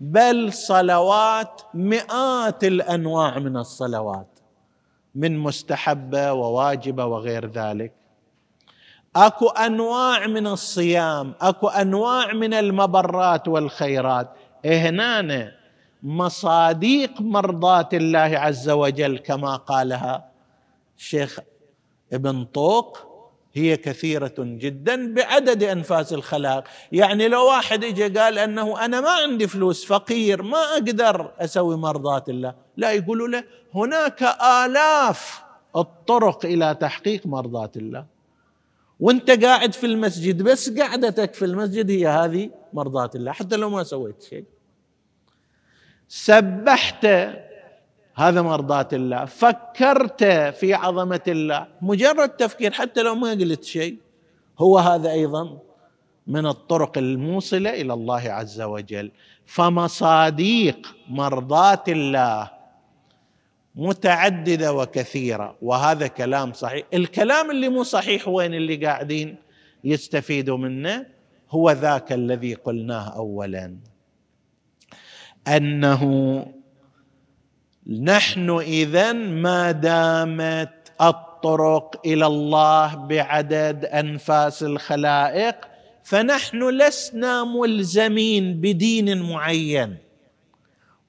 بل 0.01 0.53
صلوات 0.53 1.63
مئات 1.75 2.65
الانواع 2.65 3.39
من 3.39 3.57
الصلوات 3.57 4.27
من 5.15 5.39
مستحبة 5.39 6.33
وواجبة 6.33 7.05
وغير 7.07 7.51
ذلك. 7.51 7.93
اكو 9.17 9.49
انواع 9.49 10.27
من 10.27 10.47
الصيام 10.47 11.35
اكو 11.41 11.69
انواع 11.69 12.33
من 12.33 12.55
المبرات 12.55 13.49
والخيرات. 13.49 14.31
هنا 14.65 15.53
مصاديق 16.03 17.21
مرضاه 17.21 17.89
الله 17.93 18.19
عز 18.19 18.71
وجل 18.71 19.19
كما 19.19 19.57
قالها 19.57 20.31
الشيخ 20.99 21.41
ابن 22.13 22.45
طوق 22.45 23.13
هي 23.55 23.77
كثيرة 23.77 24.35
جدا 24.38 25.14
بعدد 25.14 25.62
أنفاس 25.62 26.12
الخلاق. 26.12 26.64
يعني 26.93 27.29
لو 27.29 27.47
واحد 27.47 27.85
إجا 27.85 28.23
قال 28.23 28.38
أنه 28.38 28.85
أنا 28.85 29.01
ما 29.01 29.11
عندي 29.11 29.49
فلوس 29.49 29.85
فقير 29.85 30.43
ما 30.43 30.59
أقدر 30.59 31.33
أسوي 31.38 31.77
مرضاة 31.77 32.25
الله. 32.29 32.55
لا 32.77 32.93
يقولوا 32.93 33.29
له 33.29 33.45
هناك 33.75 34.23
آلاف 34.64 35.43
الطرق 35.77 36.47
إلى 36.47 36.77
تحقيق 36.81 37.27
مرضاة 37.27 37.71
الله. 37.77 38.07
وأنت 39.01 39.31
قاعد 39.31 39.73
في 39.73 39.87
المسجد 39.87 40.43
بس 40.43 40.71
قعدتك 40.79 41.35
في 41.35 41.45
المسجد 41.45 41.90
هي 41.90 42.07
هذه 42.07 42.51
مرضاة 42.73 43.11
الله. 43.14 43.33
حتى 43.33 43.57
لو 43.57 43.71
ما 43.71 43.83
سويت 43.83 44.23
شيء. 44.23 44.45
سبحت 46.09 47.07
هذا 48.14 48.42
مرضاة 48.42 48.88
الله. 48.92 49.24
فكرت 49.24 50.24
في 50.59 50.74
عظمة 50.74 51.20
الله. 51.29 51.66
مجرد 51.83 52.29
تفكير 52.29 52.72
حتى 52.72 53.03
لو 53.03 53.14
ما 53.14 53.31
قلت 53.31 53.64
شيء 53.64 53.96
هو 54.59 54.79
هذا 54.79 55.11
أيضا 55.11 55.59
من 56.27 56.46
الطرق 56.46 56.98
الموصلة 56.98 57.70
إلى 57.70 57.92
الله 57.92 58.33
عز 58.33 58.61
وجل. 58.61 59.11
فمصاديق 59.46 60.96
مرضاة 61.09 61.85
الله 61.88 62.50
متعددة 63.74 64.72
وكثيرة 64.72 65.57
وهذا 65.62 66.07
كلام 66.07 66.53
صحيح. 66.53 66.87
الكلام 66.94 67.50
اللي 67.50 67.68
مو 67.68 67.83
صحيح 67.83 68.29
وين 68.29 68.55
اللي 68.55 68.77
قاعدين 68.87 69.37
يستفيدوا 69.85 70.59
منه؟ 70.59 71.07
هو 71.50 71.70
ذاك 71.70 72.12
الذي 72.12 72.55
قلناه 72.55 73.09
أولا. 73.16 73.77
أنه 75.48 76.03
نحن 77.87 78.51
اذا 78.51 79.12
ما 79.12 79.70
دامت 79.70 80.92
الطرق 81.01 82.01
إلى 82.07 82.27
الله 82.27 82.94
بعدد 82.94 83.85
أنفاس 83.85 84.62
الخلائق 84.62 85.57
فنحن 86.03 86.68
لسنا 86.68 87.44
ملزمين 87.44 88.61
بدين 88.61 89.23
معين 89.23 89.97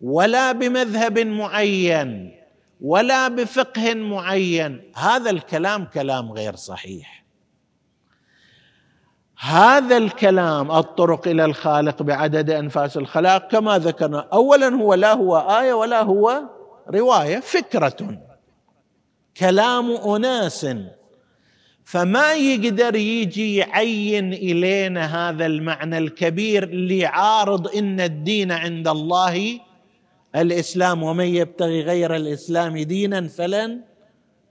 ولا 0.01 0.51
بمذهب 0.51 1.19
معين 1.19 2.35
ولا 2.81 3.27
بفقه 3.27 3.93
معين. 3.93 4.91
هذا 4.95 5.29
الكلام 5.29 5.85
كلام 5.85 6.31
غير 6.31 6.55
صحيح. 6.55 7.25
هذا 9.39 9.97
الكلام 9.97 10.71
الطرق 10.71 11.27
إلى 11.27 11.45
الخالق 11.45 12.03
بعدد 12.03 12.49
أنفاس 12.49 12.97
الخلائق 12.97 13.47
كما 13.47 13.77
ذكرنا 13.79 14.27
اولا 14.33 14.75
هو 14.75 14.93
لا 14.93 15.13
هو 15.13 15.38
آية 15.38 15.73
ولا 15.73 16.01
هو 16.01 16.54
رواية 16.89 17.39
فكرة. 17.39 18.21
كلام 19.38 19.91
أناس. 19.91 20.67
فما 21.84 22.34
يقدر 22.34 22.95
يجي 22.95 23.56
يعين 23.56 24.34
إلينا 24.34 25.30
هذا 25.30 25.45
المعنى 25.45 25.98
الكبير 25.98 26.63
اللي 26.63 27.06
عارض 27.06 27.76
إن 27.76 28.00
الدين 28.00 28.52
عند 28.52 28.88
الله 28.88 29.60
الإسلام 30.36 31.04
ومن 31.04 31.26
يبتغي 31.26 31.82
غير 31.82 32.15
الإسلام 32.15 32.78
دينا 32.78 33.28
فلن 33.28 33.82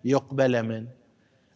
يقبل 0.05 0.63
منه. 0.63 1.04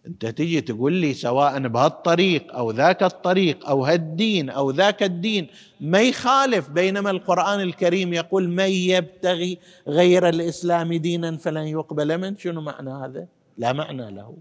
أنت 0.08 0.26
تجي 0.26 0.60
تقول 0.60 0.92
لي 0.92 1.14
سواء 1.14 1.68
بهالطريق 1.68 2.54
أو 2.54 2.70
ذاك 2.70 3.02
الطريق 3.02 3.68
أو 3.68 3.84
هالدين 3.84 4.50
أو 4.50 4.70
ذاك 4.70 5.02
الدين 5.02 5.46
ما 5.80 6.00
يخالف 6.00 6.68
بينما 6.68 7.10
القرآن 7.10 7.60
الكريم 7.60 8.12
يقول 8.12 8.48
من 8.48 8.70
يبتغي 8.70 9.58
غير 9.88 10.28
الإسلام 10.28 10.94
دينا 10.94 11.36
فلن 11.36 11.66
يقبل 11.66 12.18
منه. 12.18 12.36
شنو 12.38 12.60
معنى 12.60 12.90
هذا؟ 12.90 13.26
لا 13.58 13.72
معنى 13.72 14.10
له. 14.10 14.34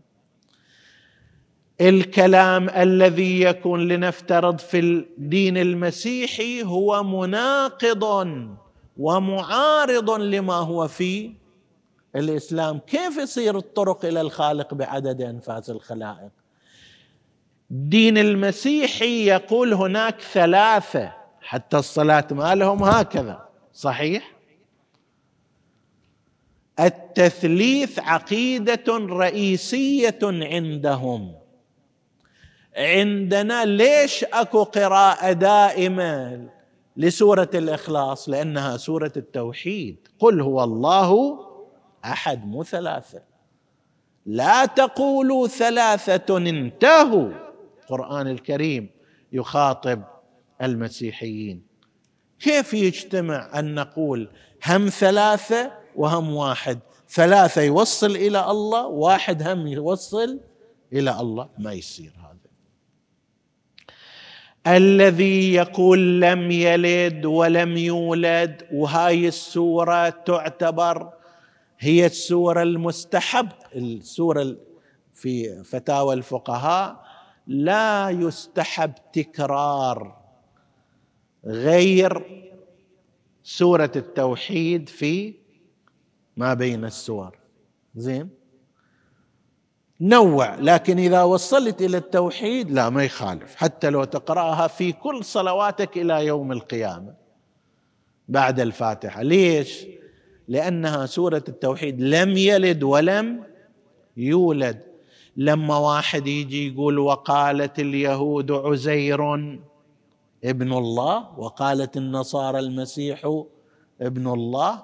الكلام 1.81 2.69
الذي 2.69 3.41
يكون 3.41 3.87
لنفترض 3.87 4.59
في 4.59 4.79
الدين 4.79 5.57
المسيحي 5.57 6.63
هو 6.63 7.03
مناقض 7.03 8.27
ومعارض 8.97 10.09
لما 10.11 10.53
هو 10.53 10.87
في 10.87 11.31
الإسلام 12.17 12.79
كيف 12.79 13.17
يصير 13.17 13.57
الطرق 13.57 14.05
إلى 14.05 14.21
الخالق 14.21 14.73
بعدد 14.73 15.21
أنفاس 15.21 15.69
الخلائق؟ 15.69 16.31
الدين 17.71 18.17
المسيحي 18.17 19.25
يقول 19.25 19.73
هناك 19.73 20.21
ثلاثة 20.21 21.13
حتى 21.41 21.77
الصلاة 21.77 22.27
ما 22.31 22.55
لهم 22.55 22.83
هكذا 22.83 23.49
صحيح؟ 23.73 24.31
التثليث 26.79 27.99
عقيدة 27.99 28.83
رئيسية 28.97 30.19
عندهم. 30.23 31.35
عندنا 32.77 33.65
ليش 33.65 34.23
أكو 34.23 34.63
قراءة 34.63 35.31
دائمة 35.31 36.47
لسورة 36.97 37.49
الإخلاص؟ 37.53 38.29
لأنها 38.29 38.77
سورة 38.77 39.11
التوحيد. 39.17 40.07
قل 40.19 40.41
هو 40.41 40.63
الله 40.63 41.39
أحد 42.05 42.45
مو 42.45 42.63
ثلاثة. 42.63 43.21
لا 44.25 44.65
تقولوا 44.65 45.47
ثلاثة 45.47 46.37
انتهوا. 46.37 47.31
القرآن 47.81 48.27
الكريم 48.27 48.89
يخاطب 49.31 50.03
المسيحيين. 50.61 51.63
كيف 52.39 52.73
يجتمع 52.73 53.59
أن 53.59 53.75
نقول 53.75 54.29
هم 54.65 54.89
ثلاثة 54.89 55.71
وهم 55.95 56.33
واحد؟ 56.33 56.79
ثلاثة 57.09 57.61
يوصل 57.61 58.11
إلى 58.15 58.51
الله 58.51 58.87
واحد 58.87 59.47
هم 59.47 59.67
يوصل 59.67 60.39
إلى 60.93 61.19
الله. 61.19 61.49
ما 61.59 61.73
يصير 61.73 62.11
هذا. 62.19 62.37
الذي 64.67 65.53
يقول 65.53 66.21
لم 66.21 66.51
يلد 66.51 67.25
ولم 67.25 67.77
يولد 67.77 68.67
وهاي 68.73 69.27
السورة 69.27 70.09
تعتبر 70.09 71.16
هي 71.79 72.05
السوره 72.05 72.63
المستحب. 72.63 73.49
السوره 73.75 74.55
في 75.13 75.63
فتاوى 75.63 76.13
الفقهاء 76.13 77.07
لا 77.47 78.09
يستحب 78.09 78.93
تكرار 79.13 80.17
غير 81.45 82.23
سورة 83.43 83.91
التوحيد 83.95 84.89
في 84.89 85.33
ما 86.37 86.53
بين 86.53 86.85
السور. 86.85 87.37
زين؟ 87.95 88.29
نوع 90.01 90.55
لكن 90.55 90.99
إذا 90.99 91.23
وصلت 91.23 91.81
إلى 91.81 91.97
التوحيد 91.97 92.71
لا 92.71 92.89
ما 92.89 93.03
يخالف. 93.03 93.55
حتى 93.55 93.89
لو 93.89 94.03
تقرأها 94.03 94.67
في 94.67 94.91
كل 94.91 95.23
صلواتك 95.23 95.97
إلى 95.97 96.25
يوم 96.25 96.51
القيامة 96.51 97.13
بعد 98.27 98.59
الفاتحة. 98.59 99.21
ليش؟ 99.21 99.85
لأنها 100.47 101.05
سورة 101.05 101.43
التوحيد 101.47 102.01
لم 102.01 102.37
يلد 102.37 102.83
ولم 102.83 103.43
يولد. 104.17 104.81
لما 105.37 105.77
واحد 105.77 106.27
يجي 106.27 106.73
يقول 106.73 106.99
وقالت 106.99 107.79
اليهود 107.79 108.51
عزير 108.51 109.33
ابن 110.43 110.73
الله 110.73 111.39
وقالت 111.39 111.97
النصارى 111.97 112.59
المسيح 112.59 113.43
ابن 114.01 114.27
الله 114.27 114.83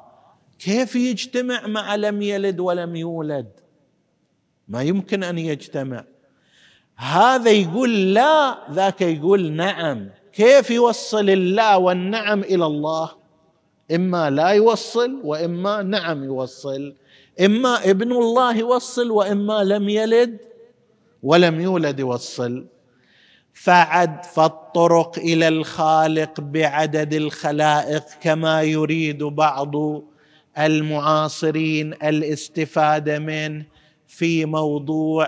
كيف 0.59 0.95
يجتمع 0.95 1.67
مع 1.67 1.95
لم 1.95 2.21
يلد 2.21 2.59
ولم 2.59 2.95
يولد؟ 2.95 3.51
ما 4.67 4.81
يمكن 4.81 5.23
أن 5.23 5.37
يجتمع. 5.37 6.03
هذا 6.95 7.51
يقول 7.51 8.13
لا 8.13 8.57
ذاك 8.71 9.01
يقول 9.01 9.51
نعم. 9.51 10.09
كيف 10.33 10.71
يوصل 10.71 11.29
الله 11.29 11.77
والنعم 11.77 12.39
إلى 12.39 12.65
الله؟ 12.65 13.22
إما 13.95 14.29
لا 14.29 14.49
يوصل 14.49 15.21
وإما 15.23 15.81
نعم 15.81 16.23
يوصل. 16.23 16.95
إما 17.41 17.89
ابن 17.89 18.11
الله 18.11 18.57
يوصل 18.57 19.11
وإما 19.11 19.63
لم 19.63 19.89
يلد 19.89 20.37
ولم 21.23 21.61
يولد 21.61 21.99
يوصل. 21.99 22.65
فعد 23.53 24.25
فالطرق 24.25 25.19
إلى 25.19 25.47
الخالق 25.47 26.41
بعدد 26.41 27.13
الخلائق 27.13 28.03
كما 28.21 28.61
يريد 28.61 29.23
بعض 29.23 29.71
المعاصرين 30.57 31.93
الاستفادة 31.93 33.19
منه 33.19 33.65
في 34.07 34.45
موضوع 34.45 35.27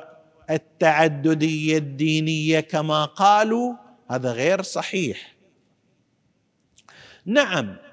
التعددية 0.49 1.77
الدينية 1.77 2.59
كما 2.59 3.05
قالوا. 3.05 3.73
هذا 4.11 4.31
غير 4.31 4.61
صحيح. 4.61 5.35
نعم 7.25 7.84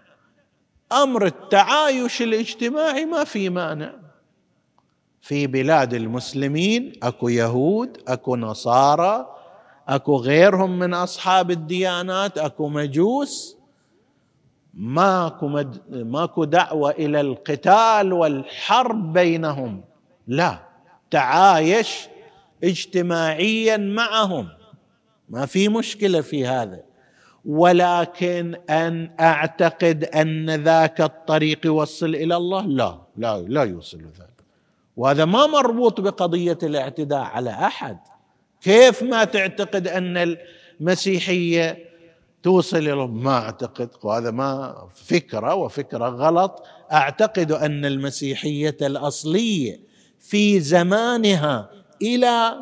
أمر 0.93 1.27
التعايش 1.27 2.23
الاجتماعي 2.23 3.05
ما 3.05 3.25
في 3.25 3.49
مانع. 3.49 3.93
في 5.21 5.47
بلاد 5.47 5.95
المسلمين 5.95 6.93
أكو 7.03 7.29
يهود 7.29 8.03
أكو 8.09 8.37
نصارى 8.37 9.27
أكو 9.89 10.17
غيرهم 10.17 10.79
من 10.79 10.95
أصحاب 10.95 11.51
الديانات 11.51 12.39
أكو 12.39 12.69
مجوس. 12.69 13.57
ماكو 14.75 15.49
مد... 15.49 15.81
ماكو 15.89 16.45
دعوة 16.45 16.91
إلى 16.91 17.21
القتال 17.21 18.13
والحرب 18.13 19.13
بينهم. 19.13 19.85
لا 20.27 20.59
تعايش 21.11 22.09
اجتماعيا 22.65 23.77
معهم. 23.77 24.49
ما 25.29 25.47
في 25.47 25.69
مشكلة 25.69 26.21
في 26.21 26.47
هذا. 26.47 26.92
ولكن 27.47 28.57
أن 28.71 29.11
أعتقد 29.21 30.05
أن 30.05 30.51
ذاك 30.51 31.01
الطريق 31.01 31.67
يوصل 31.67 32.15
إلى 32.15 32.37
الله؟ 32.37 32.67
لا 32.67 32.99
لا 33.17 33.39
لا 33.41 33.63
يوصل 33.63 33.99
ذلك 33.99 34.33
وهذا 34.97 35.25
ما 35.25 35.47
مربوط 35.47 36.01
بقضية 36.01 36.59
الاعتداء 36.63 37.21
على 37.21 37.51
أحد. 37.51 37.99
كيف 38.61 39.03
ما 39.03 39.25
تعتقد 39.25 39.89
أن 39.89 40.37
المسيحية 40.81 41.79
توصل 42.43 42.77
إلى 42.77 43.07
ما 43.07 43.39
أعتقد. 43.39 43.91
وهذا 44.03 44.31
ما 44.31 44.75
فكرة 44.95 45.55
وفكرة 45.55 46.09
غلط. 46.09 46.63
أعتقد 46.93 47.53
أن 47.53 47.85
المسيحية 47.85 48.77
الأصلية 48.83 49.81
في 50.21 50.61
زمانها 50.61 51.71
إلى 52.03 52.55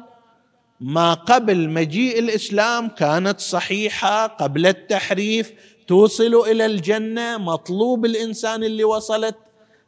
ما 0.80 1.14
قبل 1.14 1.68
مجيء 1.70 2.18
الإسلام 2.18 2.88
كانت 2.88 3.40
صحيحة 3.40 4.26
قبل 4.26 4.66
التحريف 4.66 5.52
توصل 5.86 6.34
إلى 6.34 6.66
الجنة 6.66 7.38
مطلوب 7.38 8.04
الإنسان 8.04 8.64
اللي 8.64 8.84
وصلت 8.84 9.36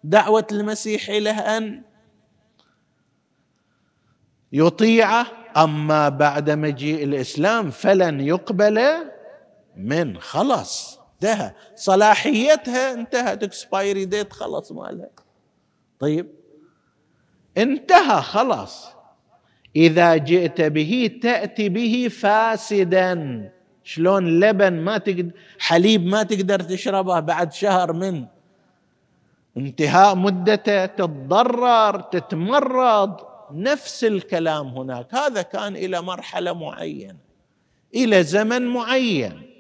دعوة 0.05 0.47
المسيح 0.53 1.11
له 1.11 1.39
أن 1.39 1.83
يطيعه. 4.53 5.27
أما 5.57 6.09
بعد 6.09 6.51
مجيء 6.51 7.05
الإسلام 7.05 7.71
فلن 7.71 8.21
يقبل 8.21 8.81
من 9.77 10.19
خلص 10.19 10.99
انتهى. 11.15 11.53
صلاحيتها 11.75 12.93
انتهت 12.93 13.43
اكسبايري 13.43 14.05
ديت 14.05 14.33
خلص 14.33 14.73
مالها. 14.73 15.11
طيب 15.99 16.33
انتهى 17.57 18.23
خلاص. 18.23 19.02
إذا 19.77 20.17
جئت 20.17 20.61
به 20.61 21.11
تأتي 21.23 21.69
به 21.69 22.09
فاسدا. 22.09 23.51
شلون 23.85 24.41
لبن 24.41 24.73
ما 24.73 24.99
تقدر 24.99 25.31
حليب 25.59 26.07
ما 26.07 26.23
تقدر 26.23 26.61
تشربه 26.61 27.21
بعد 27.21 27.53
شهر 27.53 27.93
من 27.93 28.27
انتهاء 29.57 30.15
مدته 30.15 30.87
تتضرر 30.87 32.01
تتمرض. 32.01 33.17
نفس 33.53 34.05
الكلام 34.05 34.67
هناك. 34.67 35.15
هذا 35.15 35.43
كان 35.43 35.77
إلى 35.77 36.03
مرحلة 36.03 36.53
معينة 36.53 37.17
إلى 37.95 38.23
زمن 38.23 38.67
معين. 38.67 39.52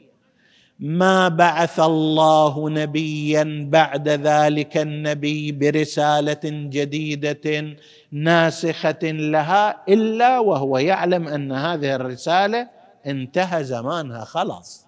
ما 0.82 1.28
بعث 1.28 1.80
الله 1.80 2.70
نبيا 2.70 3.66
بعد 3.70 4.08
ذلك 4.08 4.76
النبي 4.76 5.52
برسالة 5.52 6.40
جديدة 6.44 7.76
ناسخة 8.12 9.02
لها 9.02 9.82
إلا 9.88 10.38
وهو 10.38 10.78
يعلم 10.78 11.28
أن 11.28 11.52
هذه 11.52 11.94
الرسالة 11.94 12.68
انتهى 13.06 13.64
زمانها 13.64 14.24
خلاص. 14.24 14.86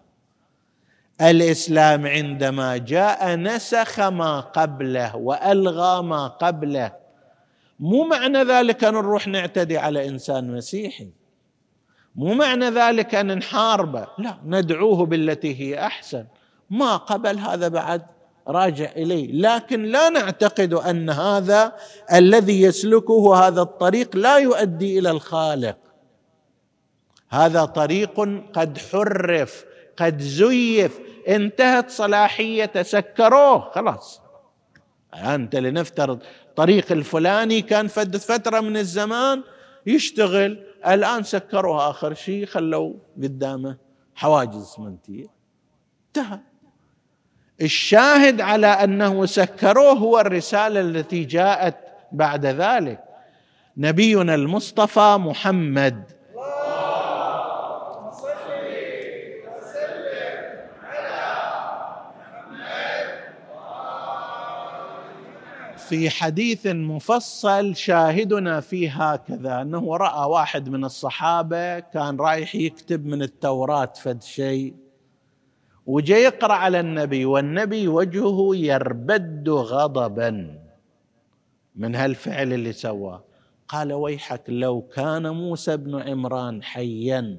الإسلام 1.21 2.07
عندما 2.07 2.77
جاء 2.77 3.37
نسخ 3.37 4.01
ما 4.01 4.41
قبله 4.41 5.17
وألغى 5.17 6.03
ما 6.03 6.27
قبله. 6.27 6.93
مو 7.81 8.05
معنى 8.05 8.43
ذلك 8.43 8.85
نروح 8.85 9.29
نعتدي 9.29 9.79
على 9.79 10.09
إنسان 10.09 10.51
مسيحي. 10.51 11.24
مو 12.15 12.35
معنى 12.35 12.71
ذلك 12.71 13.15
أن 13.15 13.39
نحاربه. 13.39 14.07
لا 14.19 14.37
ندعوه 14.47 15.07
بالتي 15.07 15.61
هي 15.61 15.87
أحسن. 15.87 16.25
ما 16.71 16.97
قبل 16.97 17.39
هذا 17.39 17.69
بعد 17.69 18.03
راجع 18.49 18.93
إليه. 18.97 19.33
لكن 19.33 19.83
لا 19.83 20.09
نعتقد 20.09 20.75
أن 20.75 21.11
هذا 21.11 21.73
الذي 22.13 22.63
يسلكه 22.63 23.37
هذا 23.37 23.63
الطريق 23.63 24.17
لا 24.17 24.39
يؤدي 24.39 24.99
إلى 24.99 25.11
الخالق. 25.11 25.77
هذا 27.31 27.65
طريق 27.65 28.21
قد 28.53 28.79
حرف 28.79 29.65
قد 29.97 30.21
زيف 30.21 30.99
انتهت 31.29 31.91
صلاحيته 31.91 32.83
سكروه 32.83 33.71
خلاص. 33.71 34.21
أنت 35.15 35.57
لنفترض 35.57 36.19
طريق 36.57 36.93
الفلاني 36.93 37.63
كان 37.63 37.89
فترة 37.89 38.61
من 38.61 38.77
الزمان 38.77 39.43
يشتغل 39.87 40.67
الآن 40.87 41.23
سكروها 41.23 41.91
آخر 41.91 42.15
شيء 42.15 42.47
خلوا 42.47 42.95
قدامه 43.23 43.77
حواجز 44.15 44.63
اسمنتية 44.63 45.27
انتهى. 46.07 46.39
الشاهد 47.63 48.41
على 48.41 48.67
أنه 48.67 49.27
سكروه 49.27 49.93
هو 49.93 50.21
الرسالة 50.21 50.81
التي 50.81 51.25
جاءت 51.25 51.77
بعد 52.13 52.47
ذلك. 52.47 53.05
نبينا 53.77 54.35
المصطفى 54.35 55.17
محمد 55.21 56.05
في 65.95 66.11
حديث 66.11 66.67
مفصل 66.67 67.77
شاهدنا 67.77 68.61
فيه 68.61 69.13
هكذا 69.13 69.63
أنه 69.63 69.97
رأى 69.97 70.31
واحد 70.31 70.69
من 70.69 70.85
الصحابة 70.85 71.79
كان 71.79 72.17
رايح 72.17 72.55
يكتب 72.55 73.07
من 73.07 73.23
التوراة 73.23 73.93
فد 74.03 74.23
شيء 74.23 74.75
وجاء 75.87 76.19
يقرأ 76.19 76.53
على 76.53 76.81
النبي 76.81 77.25
والنبي 77.25 77.89
وجهه 77.89 78.57
يربد 78.57 79.49
غضبا 79.49 80.61
من 81.77 81.95
هالفعل 81.95 82.53
اللي 82.53 82.73
سواه. 82.73 83.25
قال 83.69 83.93
ويحك 83.93 84.43
لو 84.49 84.83
كان 84.83 85.31
موسى 85.31 85.77
بن 85.77 86.03
عمران 86.03 86.63
حيا 86.63 87.39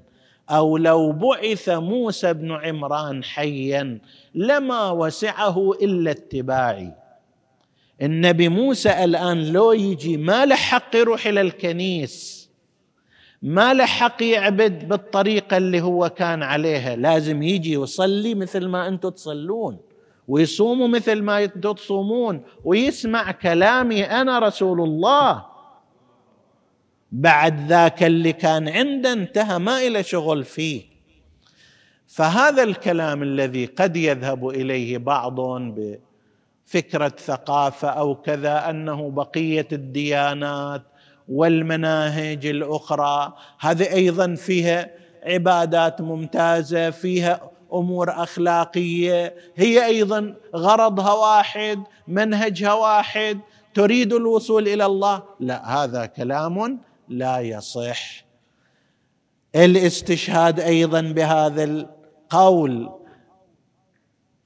أو 0.49 0.77
لو 0.77 1.11
بعث 1.11 1.69
موسى 1.69 2.33
بن 2.33 2.51
عمران 2.51 3.23
حيا 3.23 3.99
لما 4.35 4.91
وسعه 4.91 5.71
إلا 5.71 6.11
اتباعي. 6.11 7.04
النبي 8.01 8.49
موسى 8.49 9.03
الآن 9.03 9.51
لو 9.51 9.71
يجي 9.71 10.17
ما 10.17 10.45
له 10.45 10.55
حق 10.55 10.95
يروح 10.95 11.27
إلى 11.27 11.41
الكنيس 11.41 12.49
ما 13.41 13.73
له 13.73 13.85
حق 13.85 14.23
يعبد 14.23 14.87
بالطريقة 14.87 15.57
اللي 15.57 15.81
هو 15.81 16.09
كان 16.09 16.43
عليها 16.43 16.95
لازم 16.95 17.43
يجي 17.43 17.73
يصلي 17.73 18.35
مثل 18.35 18.67
ما 18.67 18.87
أنتم 18.87 19.09
تصلون 19.09 19.77
ويصوموا 20.27 20.87
مثل 20.87 21.21
ما 21.21 21.43
أنتم 21.43 21.71
تصومون 21.71 22.41
ويسمع 22.63 23.31
كلامي 23.31 24.03
أنا 24.03 24.39
رسول 24.39 24.81
الله. 24.81 25.45
بعد 27.11 27.67
ذاك 27.67 28.03
اللي 28.03 28.33
كان 28.33 28.67
عنده 28.67 29.13
انتهى 29.13 29.59
ما 29.59 29.87
إلى 29.87 30.03
شغل 30.03 30.43
فيه. 30.43 30.83
فهذا 32.07 32.63
الكلام 32.63 33.23
الذي 33.23 33.65
قد 33.65 33.97
يذهب 33.97 34.49
إليه 34.49 34.97
بعض 34.97 35.39
فكرة 36.65 37.09
ثقافة 37.09 37.89
أو 37.89 38.15
كذا 38.15 38.69
أنه 38.69 39.09
بقية 39.09 39.67
الديانات 39.71 40.81
والمناهج 41.29 42.45
الأخرى. 42.45 43.33
هذه 43.59 43.93
أيضا 43.93 44.35
فيها 44.35 44.89
عبادات 45.23 46.01
ممتازة 46.01 46.89
فيها 46.89 47.51
أمور 47.73 48.09
أخلاقية. 48.09 49.35
هي 49.55 49.85
أيضا 49.85 50.35
غرضها 50.55 51.13
واحد 51.13 51.83
منهجها 52.07 52.73
واحد. 52.73 53.39
تريد 53.73 54.13
الوصول 54.13 54.67
إلى 54.67 54.85
الله؟ 54.85 55.23
لا 55.39 55.83
هذا 55.83 56.05
كلام 56.05 56.79
لا 57.09 57.39
يصح. 57.39 58.25
الاستشهاد 59.55 60.59
أيضا 60.59 61.01
بهذا 61.01 61.63
القول. 61.63 62.89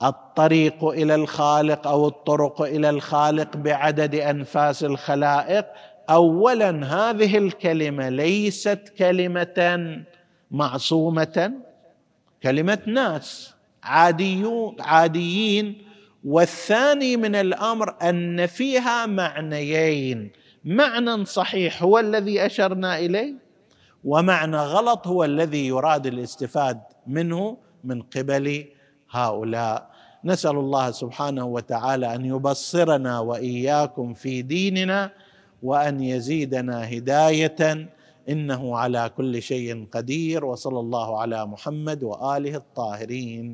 الطريق 0.03 0.85
إلى 0.85 1.15
الخالق 1.15 1.87
أو 1.87 2.07
الطرق 2.07 2.61
إلى 2.61 2.89
الخالق 2.89 3.57
بعدد 3.57 4.15
أنفاس 4.15 4.83
الخلائق. 4.83 5.65
اولا 6.09 6.69
هذه 6.85 7.37
الكلمة 7.37 8.09
ليست 8.09 8.93
كلمة 8.97 9.97
معصومة 10.51 11.53
كلمة 12.43 12.79
ناس 12.85 13.55
عاديين. 13.83 15.77
والثاني 16.23 17.17
من 17.17 17.35
الأمر 17.35 17.95
أن 18.01 18.45
فيها 18.45 19.05
معنيين. 19.05 20.31
معنى 20.65 21.25
صحيح 21.25 21.83
هو 21.83 21.99
الذي 21.99 22.45
أشرنا 22.45 22.99
إليه 22.99 23.33
ومعنى 24.03 24.57
غلط 24.57 25.07
هو 25.07 25.23
الذي 25.23 25.67
يراد 25.67 26.07
الاستفاد 26.07 26.81
منه 27.07 27.57
من 27.83 28.01
قبل 28.01 28.65
هؤلاء. 29.11 29.88
نسأل 30.25 30.57
الله 30.65 30.85
سبحانه 31.01 31.45
وتعالى 31.45 32.07
أن 32.15 32.21
يبصرنا 32.25 33.13
وإياكم 33.19 34.07
في 34.13 34.41
ديننا 34.41 35.01
وأن 35.63 35.95
يزيدنا 36.13 36.77
هداية. 36.93 37.61
إنه 38.33 38.61
على 38.77 39.03
كل 39.17 39.33
شيء 39.41 39.87
قدير 39.95 40.45
وصلى 40.45 40.79
الله 40.79 41.07
على 41.21 41.39
محمد 41.53 41.99
وآله 42.03 42.55
الطاهرين. 42.63 43.47